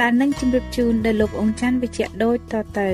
[0.00, 2.90] ដែលនឹងជម្រាបជូនដល់លោកអង្ចាន់វិជ្ជៈដូចតទៅ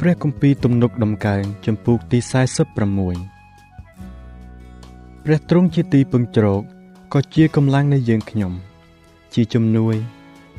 [0.00, 2.18] ព្រះគម្ពីរទំនុកដំកើងចំពូកទី
[2.78, 3.31] 46
[5.26, 6.62] ព្រះទ្រង់ជាទីពឹងជ្រក
[7.12, 8.52] ក៏ជាកម្លាំងនៃយើងខ្ញុំ
[9.34, 9.94] ជាជំនួយ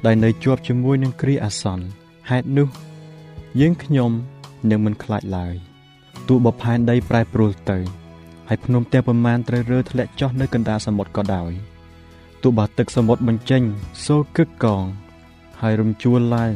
[0.06, 1.86] ដែលនៅជាប់ជាមួយនឹងគ្រាអាសន្ន
[2.30, 2.68] ហេតុនោះ
[3.60, 4.12] យើងខ្ញុំ
[4.70, 5.56] នឹងមិនខ្លាចឡើយ
[6.28, 7.78] ទោះបផែនដីប្រែប្រួលទៅ
[8.48, 11.52] ហើយភ្នំទាំងប្រមាណត្រូវរើធ្លាក់ចុះនៅកណ្ដាលសមុទ្រក៏ដោយ
[12.42, 13.64] ទោះបើទឹកសមុទ្របញ្ចេញ
[14.06, 14.84] សូរគឹកកង
[15.62, 16.54] ហើយរំជួលឡើង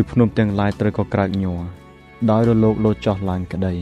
[0.00, 1.60] ឬភ្នំទាំងឡាយត្រូវក៏ក្រើកញ័រ
[2.30, 3.74] ដោយរលកលោតចុះឡើងក្តី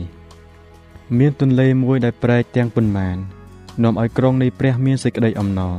[1.17, 3.36] មានទន្លេមួយដែលប្រែកទាំងប៉ុន្មាន
[3.83, 5.77] នាំឲ្យក្រុងនៃព្រះមានសេចក្តីអំណរ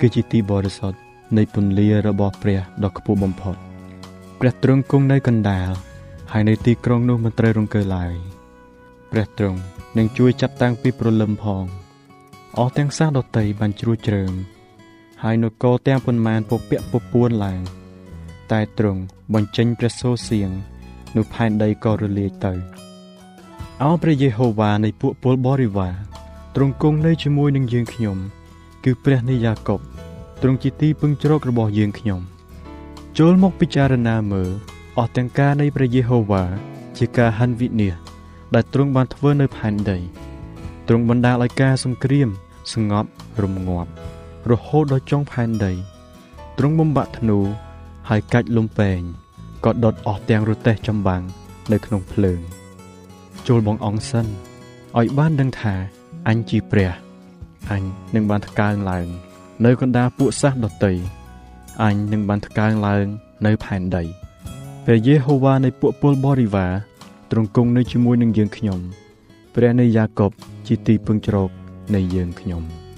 [0.00, 0.98] គឺជាទីបរិសុទ្ធ
[1.36, 3.56] នៃពន្លារបស់ព្រះដ៏ខ្ពស់បំផុត
[4.40, 5.70] ព្រះទ្រង់គង់នៅកណ្ដាល
[6.32, 8.14] ហើយនៅទីក្រុងនោះមិនត្រូវរង្គើឡើយ
[9.10, 9.60] ព្រះទ្រង់
[9.98, 11.64] នឹងជួយចាប់តាំងពីព្រលឹមផង
[12.58, 14.32] អស់ទាំងសាសដតីបានជ្រួចជ្រើម
[15.22, 17.60] ហើយនគរទាំងប៉ុន្មានពពាក់ពពួនឡើង
[18.52, 19.00] តែទ្រង់
[19.34, 20.50] បញ្ចេញព្រះសូរសៀង
[21.16, 22.52] នោះផែនដីក៏រលាយទៅ
[23.82, 26.09] អោព្រះយេហូវ៉ានៃពួកពលបរិវារ
[26.54, 28.16] ទ្រង់គង់នៅជាមួយនឹងយើងខ្ញុំ
[28.84, 29.80] គឺព្រះនៃយ៉ាកុប
[30.42, 32.20] ទ្រង់ជាទីពឹងជ្រករបស់យើងខ្ញុំ
[33.18, 34.50] ចូលមកពិចារណាមើល
[34.98, 36.44] អស់ទាំងការនៃព្រះយេហូវ៉ា
[36.98, 37.94] ជាការហិនវិនាស
[38.54, 39.98] ដែលទ្រង់បានធ្វើនៅផែនដី
[40.88, 42.28] ទ្រង់បណ្ដាលឲ្យការសង្គ្រាម
[42.72, 43.10] ស្ងប់
[43.42, 43.90] រំងាប់
[44.50, 45.72] រហូតដល់ចុងផែនដី
[46.58, 47.38] ទ្រង់បំបាក់ធ្នូ
[48.08, 49.00] ហើយកាច់លំពេង
[49.64, 51.22] ក៏ដុតអស់ទាំងរទេះចម្បាំង
[51.72, 52.40] នៅក្នុងភ្លើង
[53.48, 54.26] ចូលបងអង្គសិន
[54.98, 55.74] ឲ្យបានដឹងថា
[56.28, 56.90] អញជាព្រះ
[57.70, 57.82] អញ
[58.14, 59.06] នឹងបានថ្កើងឡើង
[59.64, 60.94] នៅកណ្ដាលពួកសាសដតី
[61.82, 63.06] អញនឹងបានថ្កើងឡើង
[63.46, 64.04] នៅផែនដី
[64.84, 66.72] ព្រះយេហូវ៉ានៃពួកពលបរិវារ
[67.30, 68.78] ទ្រង់គង់នៅជាមួយនឹងយើងខ្ញុំ
[69.54, 70.32] ព្រះនៃយ៉ាកុប
[70.66, 71.50] ជាទីពឹងជ្រក
[71.94, 72.64] នៃយើងខ្ញុំ។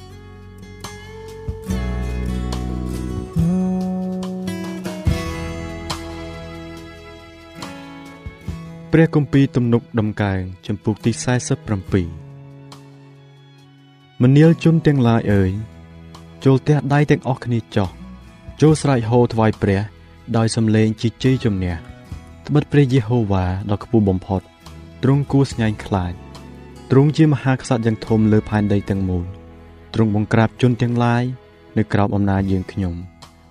[8.96, 11.10] ព្រះគម្ពីរទំនុកដំកើងចំពុកទី
[11.66, 12.21] 47
[14.22, 15.52] មនាលជនទាំងឡាយអើយ
[16.44, 17.88] ចូលទះដៃទាំងអស់គ្នាចោះ
[18.60, 19.80] ចូលស្រែកហូថ្វាយព្រះ
[20.36, 21.74] ដោយសំឡេងជាជ័យជំនះ
[22.46, 24.42] ត្បិតព្រះយេហូវ៉ាដ៏ខ្ពស់បំផុត
[25.02, 26.12] ទ្រង់គួរស្ញាញ់ខ្លាច
[26.90, 29.24] ទ្រង់ជាមហាក្សត្រយ៉ាងធំលើផែនដីទាំងមូល
[29.94, 31.24] ទ្រង់បង្ក្រាបជនទាំងឡាយ
[31.78, 32.94] នៅក្រោមអំណាចយើងខ្ញុំ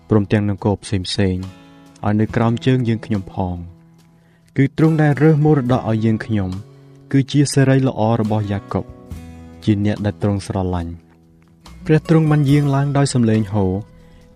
[0.10, 1.38] ព្រមទាំងនគរផ្សេងផ្សេង
[2.06, 3.56] ឲ្យនៅក្រោមជើងយើងខ្ញុំផង
[4.58, 6.50] គឺទ្រង់ដែលរើសមរតកឲ្យយើងខ្ញុំ
[7.12, 8.86] គឺជាសេរីល្អរបស់យ៉ាកុប
[9.66, 10.92] ជាអ្នកដែលទ្រង់ស្រឡាញ់
[11.86, 13.72] ព្រះទ្រង់បានយាងឡើងដោយសំឡេងហូរ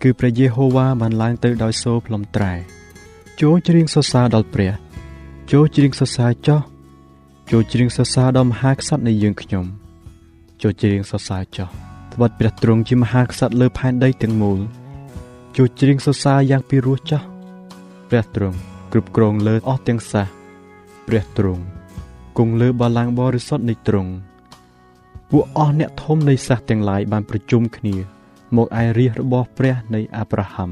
[0.01, 2.53] គឺព្រះយេហូវ៉ាបានឡើងទៅដោយសូរផ្លុំត្រែ
[3.41, 4.71] ចូលច្រៀងសរសើរដល់ព្រះ
[5.51, 6.61] ចូលច្រៀងសរសើរចោះ
[7.51, 9.65] ចូលច្រៀងសរសើរដល់មហាក្សត្រនៃយើងខ្ញុំ
[10.61, 11.69] ចូលច្រៀងសរសើរចោះ
[12.13, 14.59] ត្បិតព្រះទ្រង់ជាមហាក្សត្រលើផែនដីទាំងមូល
[15.57, 17.21] ចូលច្រៀងសរសើរយ៉ាងពីរោះចោះ
[18.09, 18.57] ព្រះទ្រង់
[18.91, 20.25] គ្រប់គ្រងលើអស់ទាំងសះ
[21.07, 21.63] ព្រះទ្រង់
[22.37, 24.11] គង់លើបល្ល័ង្កបរិសុទ្ធនៃទ្រង់
[25.31, 27.95] ពួកអស់អ្នកធំនៃសាសទាំងឡាយបានប្រជុំគ្នា
[28.55, 30.69] មកឯរាជរបស់ព្រះនៃអាប់រ៉ាហាំ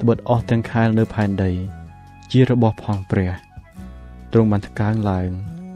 [0.00, 1.52] ត្បិតអស់ទាំងខែលនៅផែនដី
[2.32, 3.30] ជារបស់ផងព្រះ
[4.32, 5.28] ទ្រង់បានថ្កើងឡើង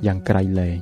[0.07, 0.79] យ៉ាងក្រៃលែង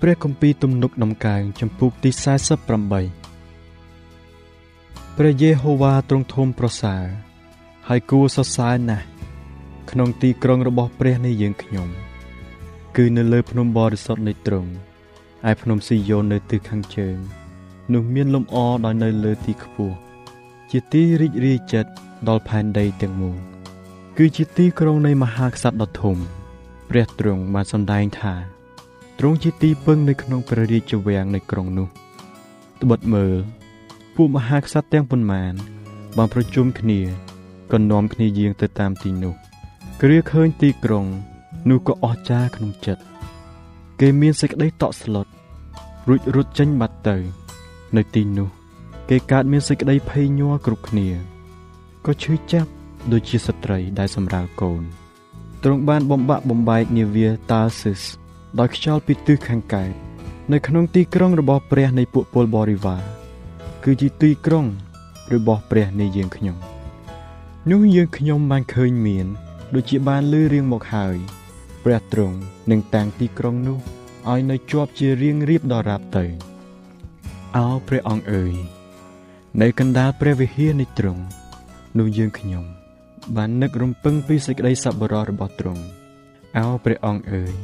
[0.00, 2.10] ព្រះគម្ពីរទំនុកដំកើងចំពុកទី
[2.70, 3.25] 48
[5.20, 7.04] ព្រះយេហូវ៉ាទ្រង់ធំប្រសើរ
[7.88, 9.06] ហើយគួរសរសើរណាស់
[9.90, 11.88] ក្នុងទីក្រុងរបស់ព្រះនៃយើងខ្ញុំ
[12.96, 14.70] គឺនៅលើភ្នំបរិសុទ្ធនៃទ្រង់
[15.50, 17.16] ឯភ្នំស៊ីយ៉ូននៅទិសខាងជើង
[17.92, 19.96] នោះមានលំអដោយនៅលើទីខ្ពស់
[20.70, 21.90] ជាទីរីករាយចិត្ត
[22.28, 23.38] ដល់ផែនដីទាំងមូល
[24.16, 26.16] គឺជាទីក្រុងនៃមហាក្សត្រដ៏ធំ
[26.90, 28.34] ព្រះទ្រង់បានសម្ដែងថា
[29.18, 31.88] ទ្រង់ជាទីពឹងនៅក្នុងព្រះរាជវាំងនៃក្រុងនោះ
[32.82, 33.36] ត្បិតមើល
[34.16, 35.54] ពួកមហាក្សត្រទាំងប៉ុន្មាន
[36.16, 37.00] បានប្រជុំគ្នា
[37.72, 39.34] ក៏នាំគ្នាយាងទៅតាមទីនោះ
[40.00, 41.06] គ្រាឃើញទីក្រុង
[41.70, 43.02] នោះក៏អស្ចារ្យក្នុងចិត្ត
[44.00, 45.26] គេមានសេចក្តីតក់ស្លុត
[46.08, 47.16] រួចរត់ចេញបាត់ទៅ
[47.96, 48.48] នៅទីនោះ
[49.10, 51.08] គេកើតមានសេចក្តីភ័យញ័រគ្រប់គ្នា
[52.06, 52.70] ក៏ឈឺចាប់
[53.12, 54.82] ដូចជាស្ត្រីដែលសម្រាលកូន
[55.62, 58.02] ទ្រង់បានបំបាក់បំបែកនាវាតាស៊ីស
[58.58, 59.92] ដោយខ្យល់ពីទិសខាងកើត
[60.52, 63.15] នៅក្នុងទីក្រុងរបស់ព្រះនៃពួកពលបរិវារ
[63.88, 64.66] គឺជាទីក្រុង
[65.34, 66.56] របស់ព្រះនៃយើងខ្ញុំ
[67.70, 69.26] នោះយើងខ្ញុំបានឃើញមាន
[69.74, 71.16] ដូចជាបានលឺរៀងមកហើយ
[71.84, 72.36] ព្រះទ្រង់
[72.70, 73.78] នឹងតាំងទីក្រុងនោះ
[74.30, 76.24] ឲ្យនៅជាប់ជារៀងរៀបដល់រាបទៅ
[77.56, 78.54] អោព្រះអង្គអើយ
[79.62, 81.22] នៅកណ្ដាលព្រះវិហារនៃទ្រង់
[81.98, 82.64] នោះយើងខ្ញុំ
[83.36, 85.82] បាននឹករំពឹងពីសេចក្តីសប្បុរសរបស់ទ្រង់
[86.56, 87.54] អោព្រះអង្គអើយ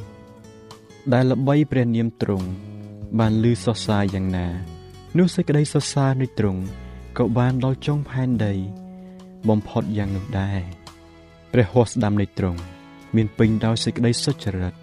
[1.13, 2.49] ដែលល្បីព្រះនាមទ្រង់
[3.19, 4.49] បានលឺសរសើរយ៉ាងណា
[5.19, 6.63] នោះសេចក្តីសរសើរនៃទ្រង់
[7.19, 8.55] ក៏បានដល់ចុងផែនដី
[9.49, 10.61] បំផុតយ៉ាងនោះដែរ
[11.53, 12.61] ព្រះហស្ថស្ដាំនៃទ្រង់
[13.17, 14.75] មានពេញដោយសេចក្តីសុចរិត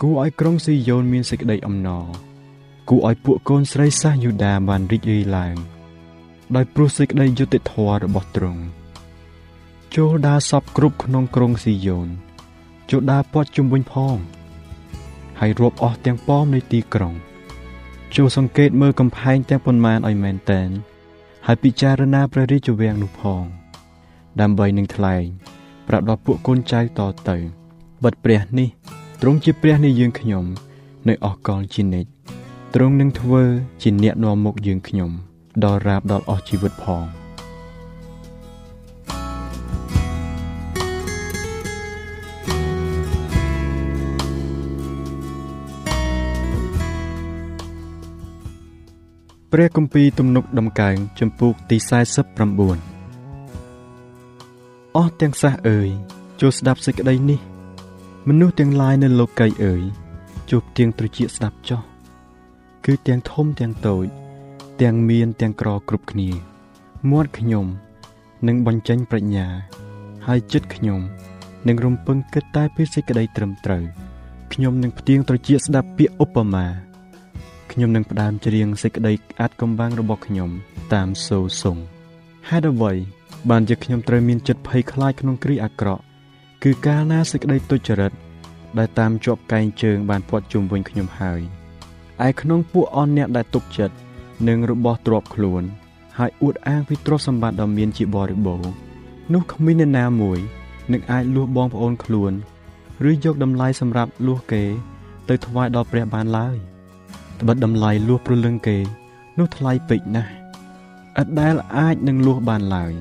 [0.00, 2.06] គួរឲ្យក្រុងស៊ីយ៉ូនមានសេចក្តីអំណរ
[2.88, 5.56] គួរឲ្យពួកកូនស្រីសាសយូដាបានរីករាយឡើង
[6.56, 8.62] ដោយព្រោះសេចក្តីយុត្តិធម៌របស់ទ្រង់
[9.96, 12.08] ចូលដើរសពគ្រប់ក្នុងក្រុងស៊ីយ៉ូន
[12.90, 14.16] ចូលដើរព័ទ្ធជុំវិញផង
[15.40, 17.14] ហើយរាប់អស់ទាំងប៉មនៃទីក្រុង
[18.16, 20.68] ចូលសង្កេតមើលកំផែងទាំងប៉ុន្មានឲ្យមែនតែន
[21.46, 23.42] ហើយពិចារណាព្រះរាជវាំងនោះផង
[24.40, 25.24] ដើម្បីនឹងថ្លែង
[25.88, 27.36] ប្រាប់ដល់ពួកកូនចៅតទៅ
[28.04, 28.68] បិទព្រះនេះ
[29.20, 30.44] ទ្រង់ជាព្រះនៃយើងខ្ញុំ
[31.08, 32.10] នៅអស់កលជានិច្ច
[32.74, 33.42] ទ្រង់នឹងធ្វើ
[33.82, 35.10] ជាអ្នកនាំមុខយើងខ្ញុំ
[35.64, 37.04] ដល់រាបដល់អស់ជីវិតផង
[49.52, 51.88] ព្រះគម្ពីរទំនុកដំកើងចំពូកទី49
[54.96, 55.88] អស់ទាំងសះអើយ
[56.40, 57.40] ចូលស្ដាប់សេចក្តីនេះ
[58.28, 59.82] មនុស្សទាំងឡាយនៅលោកីអើយ
[60.50, 61.82] ជួបទៀងត្រចៀកស្ដាប់ចោះ
[62.84, 64.04] គឺទាំងធំទាំងតូច
[64.82, 66.28] ទាំងមានទាំងក្រគ្រប់គ្នា
[67.10, 67.66] មាត់ខ្ញុំ
[68.46, 69.46] នឹងបញ្ចេញប្រាជ្ញា
[70.26, 71.00] ហើយចិត្តខ្ញុំ
[71.68, 73.84] នឹងរំពឹងគិតតែពីសេចក្តីត្រឹមត្រូវ
[74.52, 76.66] ខ្ញុំនឹងផ្ទៀងត្រចៀកស្ដាប់ពាក្យឧបមា
[77.72, 80.50] ខ្ញុំនឹងផ្ដើមច្រៀងសេចក្តីអាចកំបាំងរបស់ខ្ញុំ
[80.94, 81.76] តាមសូរសុង
[82.48, 82.92] ហេតុអ្វី
[83.50, 86.02] បានជាខ្ញុំត្រូវមានចិត្តភ័យខ្លាចក្នុងគ្រាអាក្រក់
[86.62, 88.12] គឺកាលណាសេចក្តីទុច្ចរិត
[88.78, 91.40] ដែលតាមជាប់កែងជើងបានពាត់ជុំវិញខ្ញុំហើយ
[92.26, 93.94] ឯក្នុងពួកអនអ្នកដែលទុកចិត្ត
[94.48, 95.62] នឹងរបស់ទ្រពខ្លួន
[96.18, 98.72] ហើយអួតអាងពីទ្រព្យសម្បត្តិដ៏មានជាបរិបូរណ៍
[99.32, 100.38] នោះគ្មានអ្នកណាមួយ
[100.92, 102.32] នឹងអាចលួសបងប្អូនខ្លួន
[103.08, 104.64] ឬយកតម្លៃសម្រាប់លួសគេ
[105.28, 106.56] ទៅថ្វាយដល់ព្រះបានឡើយ
[107.40, 108.78] ត្បិតតម្លៃលួសព្រលឹងគេ
[109.38, 110.30] នោះថ្លៃពេកណាស់
[111.20, 112.92] ឥតដែលអាចនឹងលួសបានឡើយ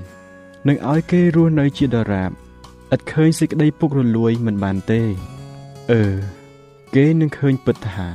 [0.67, 2.31] នឹងឲ្យគេរស់នៅជាដរាប
[2.93, 5.01] ឥតឃើញសេចក្តីពុករលួយមិនបានទេ
[5.91, 6.03] អឺ
[6.95, 8.09] គេនឹងឃើញពិតថា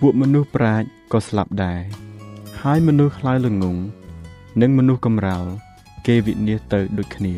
[0.00, 1.80] ពួកមនុស្សប្រាជ្ញក៏ស្លាប់ដែរ
[2.60, 3.76] ហើយមនុស្សខ្លាយល្ងង
[4.60, 5.46] និងមនុស្សកំរោល
[6.06, 7.34] គេវិនិច្ឆ័យទៅដូចគ្នា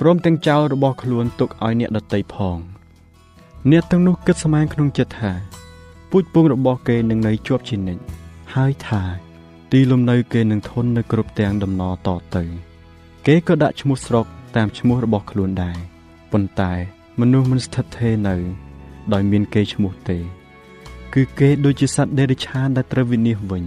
[0.00, 2.58] ព្រមទាំងចោលរបស់ខ្លួនទុកឲ្យអ្នកដតីផង
[3.70, 5.32] អ្នកទាំងនោះគិតស្មានក្នុងចិត្តថា
[6.16, 8.02] ពូជពងរបស់គេនឹងនៅជាប់ជានិច្ច
[8.54, 9.02] ហើយថា
[9.72, 12.42] ទីលំនៅគេនឹងធន់នៅគ្រប់ទាំងដំណរតទៅ
[13.26, 15.78] គេក៏ដាក់ឈ្មោះស្រុកតាមឈ្មោះរបស់ខ្លួនដែរ
[16.32, 16.72] ប៉ុន្តែ
[17.20, 18.36] មនុស្សមិនស្ថិតថេរនៅ
[19.12, 20.18] ដោយមានគេឈ្មោះទេ
[21.14, 23.64] គឺគេដូចជាសត្វដេរឆានដែលត្រូវវិនិច្ឆ័យវិញ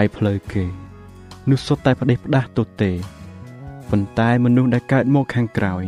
[0.00, 0.64] ឯផ្លូវគេ
[1.50, 2.92] នោះសុទ្ធតែផ្ដេសផ្ដាស់ទៅទេ
[3.90, 5.82] ប៉ុន្តែមនុស្សដែលកើតមកខាងក្រោយ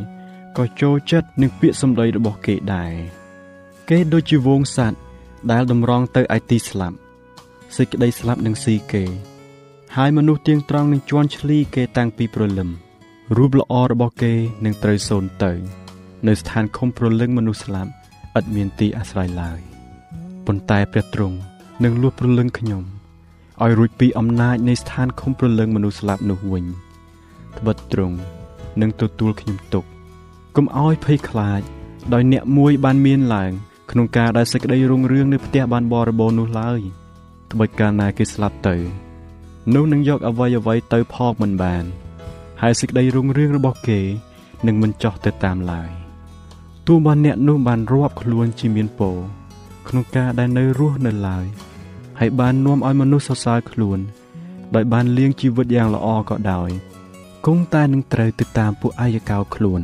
[0.57, 2.95] ក៏ចូលចិត្តនឹងពាក្យសម្ដីរបស់គេដែរ
[3.89, 5.01] គេដូចជាវងសัตว์
[5.51, 6.97] ដែលតម្រង់ទៅឯទីស្លាប់
[7.77, 9.11] សេចក្តីស្លាប់នឹងស៊ីគេហ
[9.97, 12.71] ហើយមនុស្សទៀងត្រង់នឹងជន់ឈ្លីគេតាំងពីព្រលឹម
[13.37, 15.53] រូបល្អរបស់គេនឹងត្រូវសូន្យទៅ
[16.29, 17.91] នៅស្ថានឃុំព្រលឹងមនុស្សស្លាប់
[18.39, 19.61] ឥតមានទីអាស្រ័យឡើយ
[20.47, 21.37] ប៉ុន្តែព្រះទ្រង់
[21.85, 22.83] នឹងលួចព្រលឹងខ្ញុំ
[23.63, 26.65] ឲ្យរួចពីអំណាចនៃស្ថានឃុំព្រលឹងមនុស្សស្លាប់នោះវិញ
[27.59, 28.17] ត្បិតទ្រង់
[28.81, 29.85] នឹងទទួលខ្ញុំទុក
[30.57, 31.61] កុំឲ្យភ័យខ្លាច
[32.13, 33.53] ដោយអ្នកមួយបានមានឡើង
[33.91, 36.81] ក្នុងការដែលសេចក្តីរុងរឿងនៅផ្ទះបានបរិបូរនោះឡើយ
[37.53, 38.77] ត្បិតកាលណាគេស្លាប់ទៅ
[39.75, 41.85] នោះនឹងយកអ្វីអ្វីទៅផកមិនបាន
[42.63, 44.01] ហើយសេចក្តីរុងរឿងរបស់គេ
[44.67, 45.91] នឹងមិនចោះទៅតាមឡើយ
[46.87, 49.17] ទោះបានអ្នកនោះបានរាប់ខ្លួនជាមានពរ
[49.89, 51.47] ក្នុងការដែលនៅរស់នៅឡើយ
[52.19, 53.99] ហើយបាននាំឲ្យមនុស្សសរសើរខ្លួន
[54.75, 56.71] ដោយបានលៀងជីវិតយ៉ាងល្អក៏ដោយ
[57.47, 59.83] គង់តែនឹងត្រូវទៅតាមពួកអាយកោខ្លួន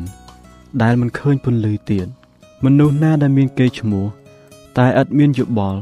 [0.83, 2.07] ដែលមិនឃើញពន្លឺទៀត
[2.67, 4.07] មនុស្សណាដែលមានកេរ្តិ៍ឈ្មោះ
[4.79, 5.81] តែឥតមានយោបល់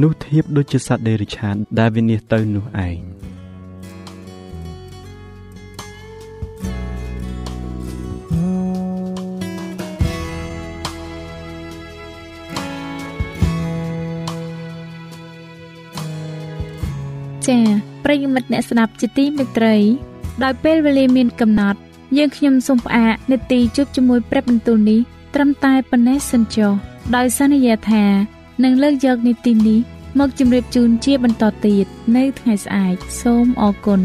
[0.00, 2.98] នោះធៀបដូចជាសត្វដេរិឆានដែលវិនិច្ឆ័យទៅនោះឯង
[17.46, 17.64] ចា៎
[18.04, 19.76] ប្រិយមិត្តអ្នកស្ដាប់ជាទីមេត្រី
[20.42, 21.78] ដោយពេលវេលាមានកំណត់
[22.16, 25.00] យើងខ្ញុំសូមផ្អាកនេតិជប់ជាមួយព្រឹបបន្ទូលនេះ
[25.34, 26.72] ត្រឹមតែប៉ុណ្ណេះសិនចុះ
[27.16, 28.04] ដោយសន្យាថា
[28.64, 29.80] នឹងលើកយកនីតិនេះ
[30.18, 34.00] មកជម្រាបជូនជាបន្តទៀតនៅថ្ងៃស្អែកសូមអរគុណ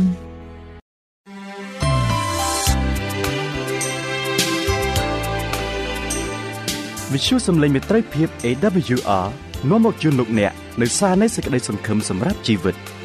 [7.11, 9.27] វិទ្យុសំឡេងមេត្រីភាព AWR
[9.69, 12.75] នាំមកជូនលោកអ្នកនៅសារនៃសេចក្តីសង្ឃឹមសម្រាប់ជីវិត។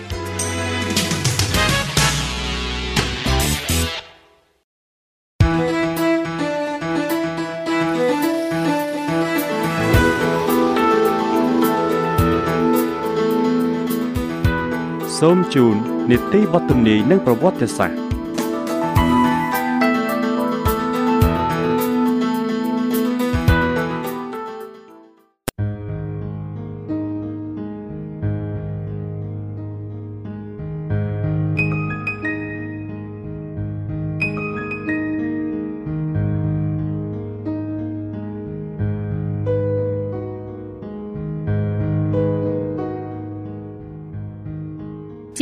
[15.21, 15.77] សូមជូន
[16.11, 17.99] នីតិវត្តនីនិងប្រវត្តិសាស្ត្រ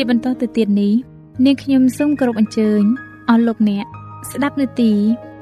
[0.00, 0.94] ជាបន្តទៅទៀតនេះ
[1.44, 2.82] នាងខ្ញុំសូមគោរពអញ្ជើញ
[3.28, 3.86] អស់លោកអ្នក
[4.30, 4.92] ស្ដាប់នាទី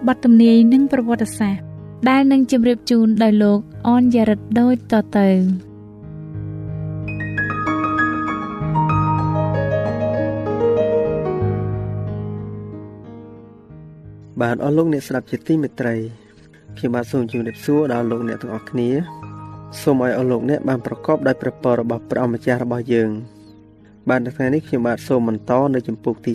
[0.06, 1.62] បទទំនាយនិងប្រវត្តិសាស្ត្រ
[2.08, 3.58] ដែលនឹងជម្រាបជូនដោយលោក
[3.88, 5.28] អនយ៉ារិតដូចតទៅ
[14.40, 15.94] បាទអស់លោកអ្នកស្ដាប់ជាទីមេត្រី
[16.76, 18.88] ខ្ញុំបាទសូមជម្រាបសួរដល់លោកអ្នកទាំងអស់គ្នា
[19.82, 23.12] សូមឲ្យអស់លោកអ្នកបានប្រកបដោយព្រះពររបស់ព្រះអម្ចាស់របស់យើង។
[24.10, 26.32] បាទនៅថ្ងៃនេះខ្ញុំបាទសូមបន្តនៅចំពុកទី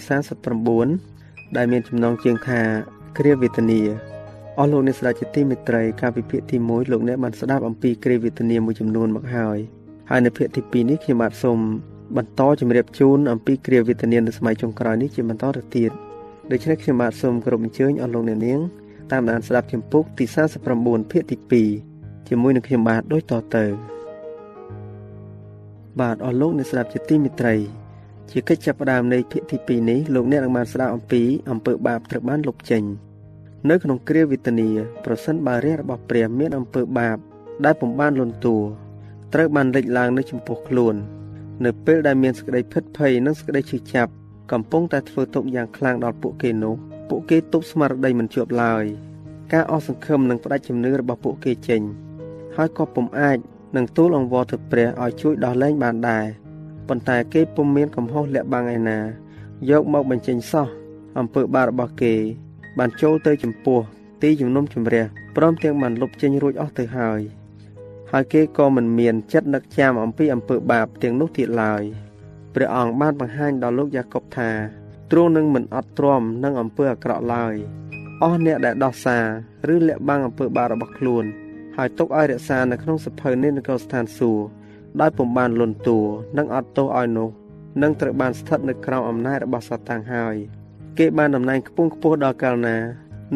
[0.77, 2.61] 39ដែលមានចំណងជើងថា
[3.17, 3.81] គ្រាវេទនា
[4.59, 9.57] អស់លោកអ្នកស្ដាប់ជាទីមេត្រីការពិភាក្សាទី1លោកអ្នកបានស្ដាប់អំពីគ្រាវេទនាមួយចំនួនមកហើយ
[10.09, 11.57] ហើយនៅភាគទី2នេះខ្ញុំបាទសូម
[12.17, 15.91] បន្តជម្រាបជូនអំពីគ្រាវេទនានៅសម័យចុងក្រោយនេះជាបន្តទៅទៀត
[16.51, 18.59] ដូច្នេះខ្ញុំបាទសូមគោរពអញ្ជើញអស់លោកអ្នកនាង
[19.11, 20.25] តាមដានស្ដាប់ចំពុកទី
[20.67, 23.65] 39ភាគទី2ជាមួយនឹងខ្ញុំបាទដូចតទៅ
[25.99, 27.55] បាទអស់លោកអ្នកស្ដាប់ជាទីមេត្រី
[28.31, 31.21] ជាកិច្ចចាប់ផ្ដើមនៃភាគទី2នេះលោកអ្នកនឹងបានស្ដាប់អំពី
[31.51, 32.83] អំពើបាបត្រូវបានលុបចេញ
[33.69, 34.69] នៅក្នុងគ្រាវេទនា
[35.05, 37.17] ប្រសិនបើរាជរបស់ព្រះមានអំពើបាប
[37.65, 38.57] ដែលពំបានលន់តួ
[39.33, 40.95] ត្រូវបានលេចឡើងនៅចំពោះខ្លួន
[41.65, 44.11] នៅពេលដែលមានសេចក្តីភិតភ័យនិងសេចក្តីឈឺចាប់
[44.51, 46.75] កំពុងតែធ្វើទុកយ៉ាងខ្លាំងដល់ពួកគេនោះ
[47.09, 48.85] ពួកគេទប់ស្មារតីមិនជាប់ឡើយ
[49.53, 51.81] ការអស់សង្ឃឹមនិងផ្ដាច់ជំនឿរបស់ពួកគេចេញ
[52.55, 53.37] ហើយក៏ពុំអាច
[53.75, 56.25] និងទូលអង្វរទៅព្រះឲ្យជួយដោះលែងបានដែរ
[56.87, 58.99] ប៉ុន្តែគេពុំមានកំហុសលាក់បាំងឯណា
[59.69, 60.67] យកមកបញ្ចេញសោះ
[61.19, 62.13] អំពើបាបរបស់គេ
[62.77, 63.79] បានចូលទៅចំពោះ
[64.21, 67.21] ទីជំនុំជម្រះព្រមទាំងបានលុបចេញរួចអស់ទៅហើយ
[68.11, 71.83] ហើយគេក៏មិនមានចិត្តនឹកចាំអំពីអំពើបាបទាំងនោះទៀតឡើយ
[72.53, 74.51] ព្រះអង្គបានបង្ហាញដល់លោកយ៉ាកុបថា
[75.11, 77.55] ទ្រង់នឹងមិនអត់ទ្រាំនឹងអំពើអាក្រក់ឡើយ
[78.21, 79.17] អស់អ្នកដែលដោះសា
[79.67, 81.25] រឬលាក់បាំងអំពើបាបរបស់ខ្លួន
[81.83, 84.43] ហើយទុកឲ្យរក្សានៅក្នុងសភៅនៃនគរស្ថានសួគ៌
[85.01, 85.99] ដោយពុំបានលន់តួ
[86.37, 87.29] និងអត់ទោសឲ្យនោះ
[87.81, 90.35] នឹងត្រូវបានស្ថិតនៅក្រោមអំណាចរបស់សាតាំងហើយ
[90.97, 92.77] គេបានតំណែងខ្ពង់ខ្ពស់ដល់កាលណា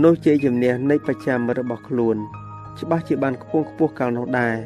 [0.03, 2.17] នោះជាជំនះនៃបច្ចាមិត្តរបស់ខ្លួន
[2.79, 4.57] ច្បាស់ជាបានខ្ពង់ខ្ពស់កាលនោះដែរ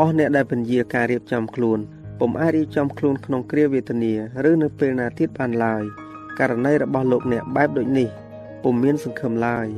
[0.00, 1.78] អស់អ្នកដែលពន្យាការរៀបចំខ្លួន
[2.20, 4.12] ពុំអាចរៀបចំខ្លួនក្នុងគ្រាវេទនា
[4.50, 5.82] ឬនៅពេលណាទៀតបានឡើយ
[6.38, 8.08] ករណីរបស់លោកអ្នកបែបដូចនេះ
[8.62, 9.68] ពុំមានសង្ឃឹមឡើយ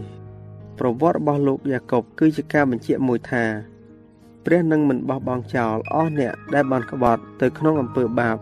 [0.79, 3.45] ប្រវត្តិរបស់លោកយ៉ាកុបគឺជាការបញ្ជាក់មួយថា
[4.45, 8.37] ព្រះនឹងមិនបោះបង់ចោលអស់អ្នកដែលបានក្បត់ទៅក្នុងអំពើបាប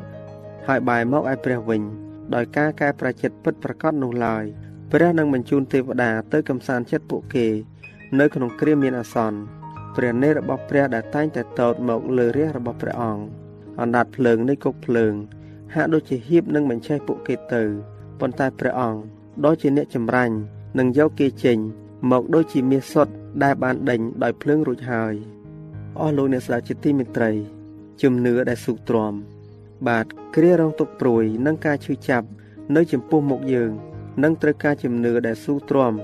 [0.66, 1.82] ហើយបែរមកឯព្រះវិញ
[2.34, 4.44] ដោយការកែប្រចិត្តពិតប្រកបនោះឡើយ
[4.92, 7.46] ព្រះនឹងបញ្ជូនទេវតាទៅកំសាន្តចិត្តពួកគេ
[8.20, 9.38] នៅក្នុងគ្រាមានអាសន្ន
[9.96, 13.24] ព្រះនេររបស់ព្រះដែលតែងតែតោតមកលើរាជរបស់ព្រះអង្គ
[13.80, 15.14] អណ្ដាតភ្លើងនៃគុកភ្លើង
[15.74, 17.62] ហាក់ដូចជាហៀបនឹងបញ្ឆេះពួកគេទៅ
[18.20, 19.00] ប៉ុន្តែព្រះអង្គ
[19.44, 20.34] ដូចជាអ្នកចម្រាញ់
[20.78, 21.58] នឹងយកគេចេញ
[22.10, 25.14] មកដូចជាមាសសុទ្ធដែលបានដេញដោយភ្លើងរួចហើយ
[26.00, 27.32] អស់លោកអ្នកស្ដាប់ជាទីមេត្រី
[28.02, 29.14] ជំនឿដែលស៊ូទ្រាំ
[29.88, 30.06] បាទ
[30.36, 32.26] គ្រារងទុកព្រួយនិងការឈឺចាប់
[32.76, 33.72] នៅចំពោះមុខយើង
[34.22, 35.94] នឹងត្រូវការជំនឿដែលស៊ូទ្រាំ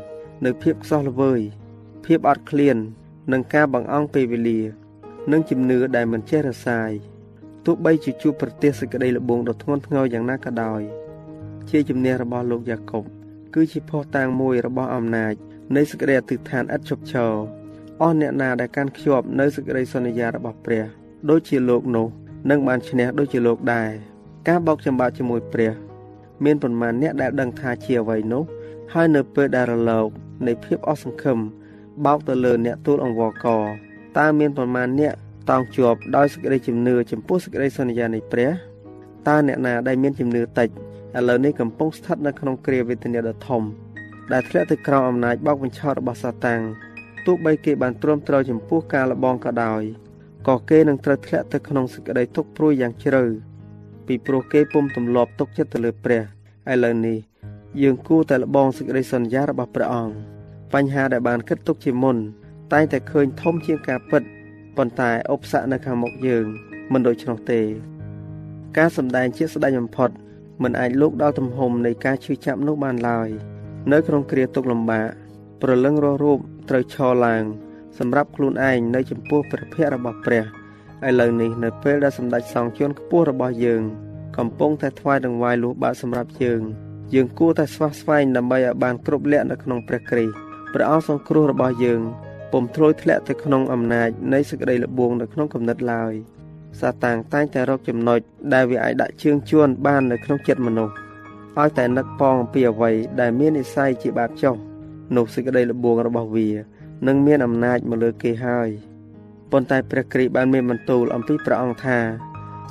[0.44, 1.40] នៅភាពខ្សោះល្វើយ
[2.04, 2.76] ភាពអត់ឃ្លាន
[3.32, 4.60] និងការបង្អង់ពេលវេលា
[5.32, 6.92] និងជំនឿដែលមិនចេះរសាយ
[7.66, 10.82] ទោះបីជាជួបប្រទះសេចក្តីល្បងដ៏ធ្ងន់ធ្ងរយ៉ាងណាក៏ដោយ
[11.70, 13.04] ជាជំនះរបស់លោកយ៉ាកុប
[13.54, 15.34] គឺជាភស្តុតាងមួយរបស់អំណាច
[15.76, 17.32] នៃសេចក្តីអធិដ្ឋានឥតឈប់ឈរ
[18.00, 20.84] អស់អ្នកណាដែលកាន់ខ្ជាប់នៅសេចក្តីសន្យារបស់ព្រះ
[21.30, 22.06] ដូចជាលោកនោះ
[22.50, 23.90] នឹងបានឈ្នះដូចជាលោកដែរ
[24.48, 25.72] ការបោកចំបាក់ជាមួយព្រះ
[26.44, 28.42] មានប៉ុន្មានអ្នកដែលដឹងថាជាអ្វីនោះ
[28.92, 30.08] ហើយនៅពេលដែលរលក
[30.46, 31.38] នៃភាពអស់សង្ឃឹម
[32.04, 33.46] បោកទៅលើអ្នកទូលអង្វរក
[34.18, 35.14] តើមានប៉ុន្មានអ្នក
[35.50, 38.50] តោងជាប់ដោយសេចក្តីជំនឿចំពោះសេចក្តីសន្យានៃព្រះ
[39.28, 43.62] តើអ្នកណាដែលមានជំនឿតិចឥឡូវនេះកំពុងស្ថិតនៅក្នុងគ្រាវេទនាដ៏ធំ
[44.32, 46.62] ដែលធ្លាក់ទៅក្រោមអំណាចបោកបញ្ឆោតរបស់សាតាំង
[47.26, 49.82] ទោះបីគេបានទ្រាំទ្រចំពោះការលបងក៏ដោយ
[50.48, 53.22] ក៏គេនឹងត្រូវធ្លាក់ទៅក្នុងសេចក្តីទុក្ខព្រួយយ៉ាងជ្រៅ
[54.06, 56.22] ពីព្រោះគេពុំទម្លាប់ទុកចិត្តទៅលើព្រះ
[56.72, 57.18] ឥឡូវនេះ
[57.82, 60.14] យើងគួរតែលបងសេចក្តីសន្យារបស់ព្រះអង្គ
[60.72, 62.16] បញ្ហាដែលបានគិតទុកជាមុន
[62.72, 64.22] តែងតែឃើញធំជាងការពិត
[64.76, 66.46] ប៉ុន្តែឧបសគ្គនៅខាងមុខយើង
[66.92, 67.60] មិនដូច្នោះទេ
[68.76, 70.10] ការសម្ដែងជាស្ដេចបំផុត
[70.62, 73.28] មិនអាចលោកដល់ទំហំនៃការឈឺចាប់នោះបានឡើយ
[73.92, 75.08] នៅក្នុងគ្រាទុកលំបាក
[75.62, 77.44] ប្រលឹងរស់រូបត្រូវឈរឡើង
[77.98, 80.44] សម្រាប់ខ្លួនឯងនៅចំពោះព្រះភ័ក្ត្ររបស់ព្រះ
[81.08, 83.82] ឥឡូវនេះនៅពេលដែលសម្ដេចសង្ឃជួនខ្ពស់របស់យើង
[84.38, 86.62] កំពុងតែថ្វាយដង្វាយលុះបាកសម្រាប់យើង
[87.14, 90.34] យើងគួរតែស្វះស្វែងដើម្បីឲ្យបានគ្រប់លក្ខនៅក្នុងព្រះគ្រីស្ទ
[90.74, 92.00] ព្រះអង្គសង្គ្រោះរបស់យើង
[92.52, 96.12] ពុំធ្លោយធ្លាក់ទៅក្នុងអំណាចនៃសេចក្តីល្បួងនៅក្នុងគំនិតឡើយ
[96.80, 98.18] សាតាំងតែងតែរកចំណុច
[98.54, 100.94] ដែលវាអាចដាក់ជើងជួនបាននៅក្នុងចិត្តមនុស្ស
[101.60, 104.54] ឲ្យតែនឹកប៉ងអំពីអ្វីដែលមាននិស័យជាបាបចុះ
[105.16, 106.48] នោះសេចក្តីល្បួងរបស់វា
[107.06, 108.68] នឹងមានអំណាចមកលើគេហើយ
[109.50, 111.98] ប៉ុន្តែព្រះគ្រីស្ទបានមានបន្ទូលអំពីព្រះអង្គថា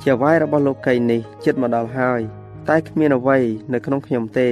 [0.02, 2.20] ជាវាយរបស់លោកីនេះចិត្តមកដល់ហើយ
[2.68, 3.38] តែគ្មានអ្វី
[3.72, 4.48] នៅក្នុងខ្ញុំទេ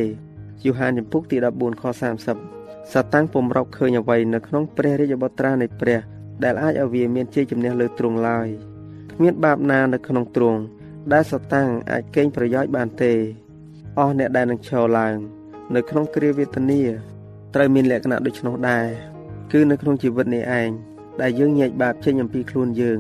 [0.65, 1.85] យូហានចំពុកទី14ខ
[2.39, 6.01] 30សាតាំងពុំរកឃើញអ្វីនៅក្នុងព្រះរាជបុត្រានៃព្រះ
[6.45, 8.49] ដែលអាចឲ្យវាមានជ័យជំនះលើទ្រង់ឡើយ
[9.13, 10.61] គ្មានបាបណានៅក្នុងទ្រង់
[11.13, 13.13] ដែលសាតាំងអាចកេងប្រយោជន៍បានទេ
[13.97, 15.17] អស់អ្នកដែលនឹងឈរឡើង
[15.75, 16.83] នៅក្នុងគ្រាវេទនា
[17.55, 18.87] ត្រូវមានលក្ខណៈដូច្នោះដែរ
[19.53, 20.71] គឺនៅក្នុងជីវិតនេះឯង
[21.21, 22.99] ដែលយើងញែកបាបចេញអំពីខ្លួនយើង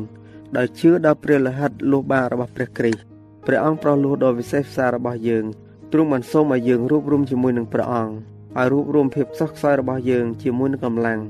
[0.56, 3.00] ដោយជឿដល់ព្រះលិហិតលោះបារបស់ព្រះគ្រីស្ទ
[3.46, 5.44] ព្រះអង្គប្រោះលោះដល់វិសេសផ្សាររបស់យើង
[5.92, 8.14] ទ្រង់បានសូមឲ្យយើងរួបរមជាមួយនឹងព្រះអង្គ
[8.58, 11.20] ឲ្យរួបរមភាពសោះខ្សោយរបស់យើងជាមួយនឹងកម្លាំង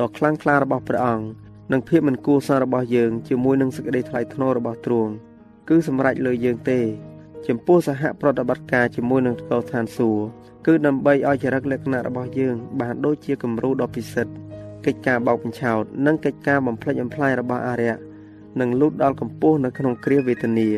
[0.00, 1.26] ដ៏ខ្លាំងក្លារបស់ព្រះអង្គ
[1.72, 5.12] និងភាពមិនគួរសាររបស់យើងជាមួយនឹងសេចក្តីថ្លៃថ្នូររបស់ទ្រង់
[5.68, 6.80] គឺសម្រេចលើយើងទេ
[7.46, 10.22] ចំពោះសហប្រតិបត្តិការជាមួយនឹងកោឋានសួគ៌
[10.66, 14.32] គឺដើម្បីឲ្យចរិតលក្ខណៈរបស់យើង បានដូចជាគំរូដ៏ពិសិដ្ឋ
[14.84, 17.96] កិច្ចការបោកបញ្ឆោតនិងកិច្ចការបំផ្លិចបំផ្លាញរបស់អារ្យ
[18.60, 20.68] នឹងលូតដល់កម្ពស់នៅក្នុងគ្រាវេទនា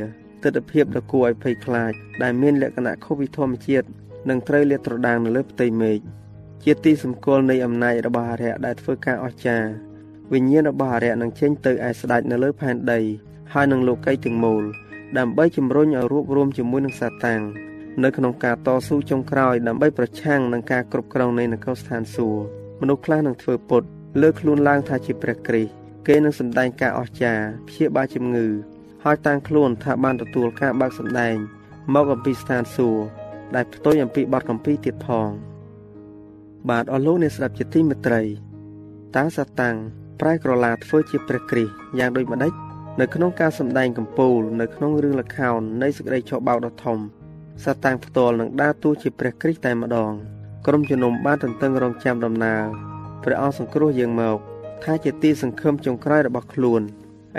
[0.42, 1.92] ទស្សនភាពដ៏គួរឲ្យភ័យខ្លាច
[2.22, 3.86] ដែលមានលក្ខណៈខុសពីធម្មជាតិ
[4.28, 5.98] នឹងត្រូវលាតត្រដាងនៅលើផ្ទៃមេឃ
[6.64, 9.70] ជាទីសម្គាល់នៃអំណាចរបស់អារ្យដែលធ្វើការអស្ចារ្យ
[10.32, 13.00] វិញ្ញាណរបស់អារ្យនឹងចេញទៅឯស្ដេចនៅលើផែនដី
[13.52, 14.64] ហើយនឹងលោកីទាំងមូល
[15.18, 17.42] ដើម្បីជំរុញឲ្យរួបរวมជាមួយនឹងសាតាំង
[18.04, 22.42] នៅក្នុងការតស៊ូចុងក្រោយដើម្បីប្រឆាំងនឹងការគ្រប់គ្រងនៃនគរស្ថានសួគ៌
[22.80, 23.82] មនុស្សខ្លះនឹងធ្វើពុត
[24.20, 25.72] លើកខ្លួនឡើងថាជាព្រះគ្រីស្ទ
[26.06, 28.46] គេនឹងសម្ដែងការអស្ចារ្យព្យាបាលជំងឺ
[29.04, 31.36] ហើយតាំងខ្លួនថាបានទទួលការបើកសម្ដែង
[31.94, 33.02] មកអំពីស្ថានសួគ៌
[33.54, 35.30] ដែលផ្ទុយអំពីបទកម្ពីទៀតផង
[36.70, 38.22] បាទអស់លោកអ្នកស្ដាប់ជាទីមេត្រី
[39.16, 39.76] តើសាតាំង
[40.20, 42.52] ប្រែក្រឡាធ្វើជាព្រះគ្រីស្ទយ៉ាងដូចម្ដេច
[43.00, 46.98] នៅក្នុងការសម្ដែងកំពូលនៅក្នុងរឿងលខោននៃសេចក្តីឆោបបោកដ៏ធំ
[47.64, 50.12] សាតាំងផ្ទាល់នឹងដើរតួជាព្រះគ្រីស្ទតែម្ដង
[50.66, 52.62] ក្រុមជំនុំបានទន្ទឹងរង់ចាំដំណើរ
[53.24, 54.38] ព្រះអង្គសង្គ្រោះយើងមក
[54.84, 56.82] ថាជាទីសង្ឃឹមចុងក្រោយរបស់ខ្លួន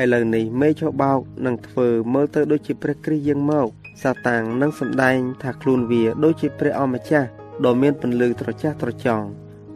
[0.01, 3.67] ឥឡូវនេះមេឆោបោកនឹងធ្វើមើលទៅដូចជាព្រះគ្រីស្ទយើងមក
[4.03, 7.27] សាតាំងនឹងសម្ដែងថាខ្លួនវាដូចជាព្រះអម្ចាស់
[7.65, 9.25] ដ៏មានពន្លឺត្រចះត្រចង់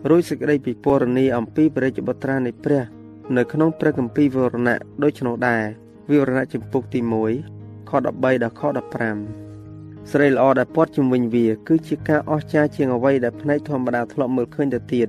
[0.09, 2.83] រួចសេចក្តីពិពណ៌នាអំពីព្រះរាជបុត្រានៃព្រះ
[3.33, 5.63] នៅក្នុងព្រះគម្ពីរវិវរណៈដូច្នោះដែរ
[6.09, 6.99] វិវរណៈចំពុកទី
[7.43, 8.61] 1ខ13ដល់ខ
[9.35, 15.07] 15ស្រីល្អដែលព័ទ្ធជំវិញវា គឺជាការអស្ចារ្យជាងអ្វីដែលភ្នែកធម្មតាធ្លាប់មើលឃើញទៅទៀត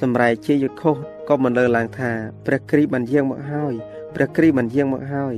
[0.00, 0.96] សម្រែកជាយខុស
[1.28, 2.10] ក៏មិនលើឡើងថា
[2.46, 3.74] ព្រះគ្រីស្ទបានយាងមកហើយ
[4.14, 5.34] ព្រះគ្រីស្ទបានយាងមកហើយ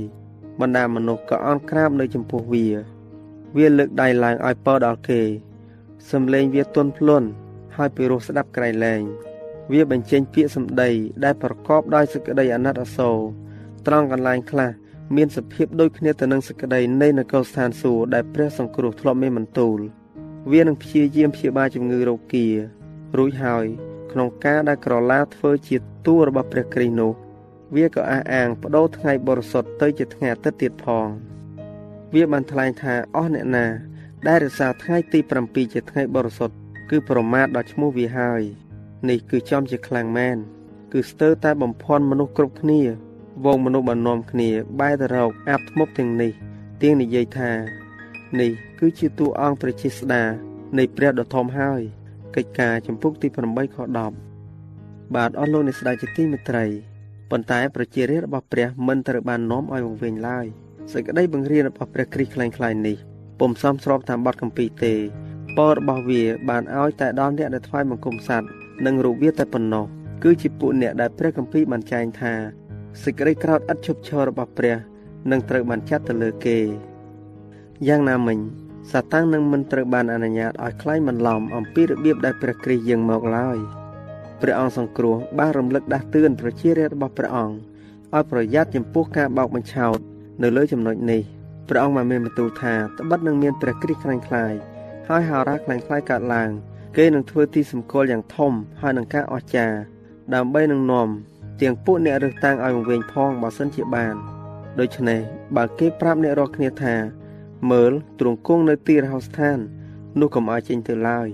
[0.61, 2.67] បណ្ដាមនុស្សក៏អន់ក្រាបនៅចំពោះវា
[3.57, 5.21] វាលើកដៃឡើងឲ្យពរដល់គេ
[6.11, 7.27] សំឡេងវាទន់ភ្លន់
[7.75, 9.01] ហើយពីរោះស្ដាប់ក្រៃលែង
[9.71, 10.89] វាបញ្ចេញពាក្យសម្ដី
[11.23, 13.17] ដែលប្រកបដោយសេចក្តីអាណិតអាសូរ
[13.87, 14.71] ត្រង់កន្លែងខ្លះ
[15.15, 19.79] មានសភាពដូចគ្នាទៅនឹងសេចក្តីនៃនគរស្ថានសួគ៌ដែលព្រះសង្គ្រោះធ្លាប់មានបន្ទូល
[20.51, 22.47] វានឹងព្យាយាមព្យាបាលជំងឺរោគា
[23.17, 23.65] រួចហើយ
[24.11, 27.11] ក្នុងការដែលក្រឡាធ្វើជាតួរបស់ព្រះគ្រីស្ទនោះ
[27.75, 31.07] វាក៏អះអាងបដូរថ្ងៃបរិសុទ្ធទៅជាថ្ងៃអាទិត្យទៀតផង
[32.13, 33.65] វាបានថ្លែងថាអស់អ្នកណា
[34.27, 36.55] ដែលរក្សាថ្ងៃទី7ជាថ្ងៃបរិសុទ្ធ
[36.89, 38.41] គឺប្រមាថដល់ឈ្មោះវាហើយ
[39.09, 40.37] នេះគឺចំជាខ្លាំងមែន
[40.93, 42.81] គឺស្ទើរតែបំភាន់មនុស្សគ្រប់គ្នា
[43.45, 46.31] វងមនុស្សបាននាំគ្នា បែរទៅរកអាប់ធ្មប់ទាំងនេះ
[46.81, 47.51] ទៀងនិយាយថា
[48.39, 50.23] នេះគឺជាតួអង្គព្រះជាស្ដា
[50.77, 51.81] នៃព្រះដ៏ធំហើយ
[52.35, 53.77] កិច្ចការចម្ពោះទី8ខ
[54.45, 56.65] 10បាទអស់លោកអ្នកស្ដាប់ជាទីមេត្រី
[57.31, 60.45] ប៉ុន្តែប្រជារាស្ត្ររបស់ព្រះមិនត្រូវបាននាំឲ្យវង្វេងឡើយ
[60.93, 62.97] សេចក្តីបង្រៀនរបស់ព្រះគ្រីស្ទខ្លាំងៗនេះ
[63.39, 64.93] ពុំសមស្របតាមបទគម្ពីរទេ
[65.57, 68.51] ពររបស់វាបានឲ្យតែដល់អ្នកដែលថ្វាយបង្គំសัตว์
[68.85, 69.85] និងរូបវាតែប៉ុណ្ណោះ
[70.23, 72.33] គឺជាពួកអ្នកដែលព្រះគម្ពីរបានចែងថា
[73.03, 74.75] សេចក្តីក្រោធឥតឈប់ឈររបស់ព្រះ
[75.31, 76.57] នឹងត្រូវបានចាត់ទៅលើគេ
[77.87, 78.37] យ៉ាងណាមិញ
[78.91, 83.57] សាតាំងនឹងមិនត្រូវបានអនុញ្ញាតឲ្យខ្លាញ់បន្លំអំពីរបៀបដែលព្រះគ្រីស្ទយាងមកឡើយ
[84.41, 89.99] ព្រះអង្គសង្គ្រោះបានរំលឹកដាស់តឿនប្រជារាស្ត្ររបស់ព្រះអង្គឲ្យប្រយ័ត្នចំពោះការបោកបញ្ឆោត
[90.43, 91.21] នៅលើចំណុចនេះ
[91.69, 94.53] ព្រះអង្គបានមានបន្ទូលថាត្បិតនឹងមានព្រះគ្រីស្ទខ្លាំងខ្លាយ
[95.07, 96.49] ហើយហោរាខ្លាំងខ្លាយកើតឡើង
[96.97, 98.51] គេនឹងធ្វើទីសម្គាល់យ៉ាងធំ
[98.81, 99.77] ហើយនឹងការអស្ចារ្យ
[100.33, 101.07] ដើម្បីនឹងនាំ
[101.61, 104.15] ទាំងពួកអ្នករើសតាំងឲ្យវង្វេងផងបើសិនជាបាន
[104.79, 105.19] ដូច្នេះ
[105.55, 106.95] បើគេប្រាប់អ្នករាល់គ្នាថា
[107.71, 109.57] មើលទ្រង់គង់នៅទីរហោស្ថាន
[110.19, 111.27] នោះកុំឲ្យចេញទៅឡើយ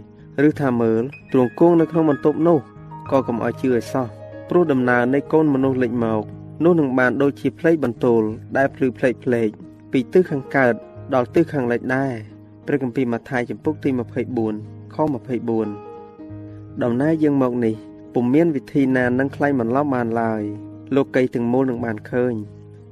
[0.48, 2.60] ឬថាមើលទ្រង់គង់នៅក្នុងបន្ទប់នោះ
[3.12, 4.08] ក៏កុំឲ្យជឿឲ្យសោះ
[4.50, 6.24] ព្រោះដំណើរនៃកូនមនុស្សលេចមក
[6.64, 8.22] នោះនឹងបានដូចជាផ្លេកបន្ទោល
[8.58, 9.50] ដែលភ្លឺផ្លេកផ្លេក
[9.92, 10.74] ពីទិសខាងកើត
[11.14, 12.14] ដល់ទិសខាងលិចដែរ
[12.66, 17.76] ព្រះគម្ពីរម៉ាថាយចំពុកទី24ខ 24ដំណើរយើងមកនេះ
[18.14, 20.44] ពុំមានវិធីណានឹងខ្លាញ់បន្លំបានឡើយ
[20.96, 22.34] លោកីទាំងមូលនឹងបានឃើញ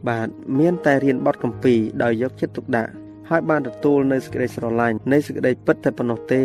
[0.10, 0.28] បាទ
[0.60, 2.92] មានតែរៀនបទកម្ពីដោយយកចិត្តទុកដាក់
[3.30, 6.44] ហើយបានទទួលនៅសេចក្តីស្រឡាញ់នៃសេចក្តីពិតតែប៉ុណ្ណោះទេ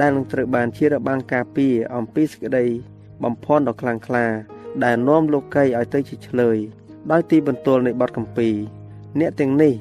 [0.00, 2.64] ដែលនឹងត្រូវបានជារបាំងការពារអំពីសេចក្តី
[3.24, 4.26] បំផន់ដ៏ខ្លាំងក្លា
[4.84, 6.56] ដែលនាំលោកីឲ្យទៅជាឆ្លើយ
[7.10, 8.48] ដោយទីបន្ទាល់នៃបទកម្ពី
[9.20, 9.74] អ្នកទាំងនេះ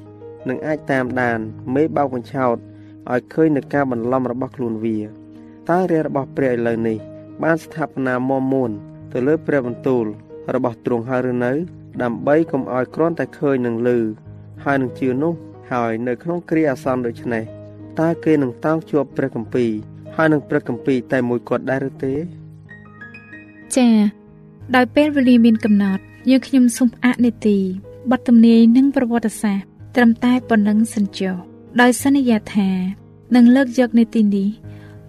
[0.50, 1.40] នឹងអាចតាមដាន
[1.76, 2.58] មេបោកបញ្ឆោត
[3.10, 4.98] ឲ្យឃើញនៅការបន្លំរបស់ខ្លួនវា
[5.70, 6.98] តើរាជរបស់ព្រះឥឡូវនេះ
[7.44, 8.72] បានស្ថាបនាមមមួន
[9.14, 10.06] ទៅលើព្រះបន្ទូល
[10.56, 11.54] របស់ទ្រង់ហើយឬនៅ
[12.02, 14.00] ដើម្បីកុំឲ្យគ្រាន់តែឃើញនឹងលឺ
[14.64, 15.34] ហើយនឹងជឿនោះ
[15.72, 17.44] ហើយនៅក្នុងគ្រាអាសន្នដូចនេះ
[18.00, 19.72] តើគេនឹងតោងជាប់ព្រះគម្ពីរ
[20.16, 22.14] ហើយនឹងព្រះគម្ពីរតែមួយគាត់ដែរឬទេ
[23.76, 23.96] ចា៎
[24.76, 27.58] ដោយពេលវេលាមានកំណត់យើងខ្ញុំសូមអនុទី
[28.12, 31.36] បទទំនាយនិងប្រវត្តិសាស្ត្រត្រឹមតែប៉ុណ្ណឹងសិនចុះ
[31.82, 32.70] ដោយសន្យាថា
[33.36, 34.48] នឹងលើកយកនីតិនេះ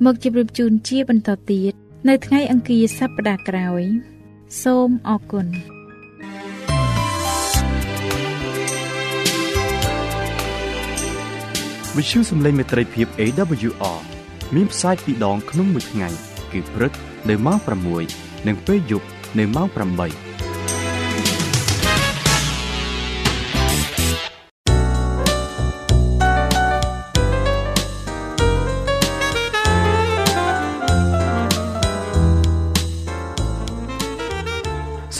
[0.06, 1.72] មកជម្រាបជូនជាបន្តទៀត
[2.08, 3.82] នៅថ្ងៃអង្គារសប្តាហ៍ក្រោយ
[4.62, 5.46] សូមអរគុណ
[11.96, 14.00] វិទ្យុសំឡេងមេត្រីភាព AWR
[14.54, 16.08] មានផ្សាយពីរដងក្នុងមួយថ្ងៃ
[16.52, 16.92] គឺព្រឹក
[17.28, 17.58] នៅម៉ោង
[18.02, 19.06] 6និងពេលយប់
[19.38, 20.31] នៅម៉ោង8